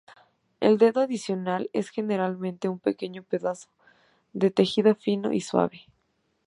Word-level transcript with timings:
El 0.61 0.79
dedo 0.79 1.01
adicional 1.01 1.69
es 1.73 1.91
generalmente 1.91 2.67
un 2.67 2.79
pequeño 2.79 3.21
pedazo 3.21 3.69
de 4.33 4.49
tejido 4.49 4.95
fino 4.95 5.31
y 5.31 5.41
suave. 5.41 5.85